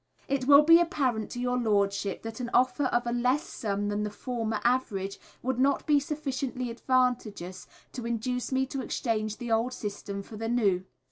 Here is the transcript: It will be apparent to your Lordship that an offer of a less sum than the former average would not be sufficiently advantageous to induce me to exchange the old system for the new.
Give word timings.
It 0.27 0.47
will 0.47 0.63
be 0.63 0.79
apparent 0.79 1.29
to 1.29 1.39
your 1.39 1.59
Lordship 1.59 2.23
that 2.23 2.39
an 2.39 2.49
offer 2.55 2.85
of 2.85 3.05
a 3.05 3.11
less 3.11 3.43
sum 3.43 3.87
than 3.87 4.01
the 4.01 4.09
former 4.09 4.59
average 4.63 5.19
would 5.43 5.59
not 5.59 5.85
be 5.85 5.99
sufficiently 5.99 6.71
advantageous 6.71 7.67
to 7.93 8.07
induce 8.07 8.51
me 8.51 8.65
to 8.65 8.81
exchange 8.81 9.37
the 9.37 9.51
old 9.51 9.73
system 9.73 10.23
for 10.23 10.37
the 10.37 10.49
new. 10.49 10.85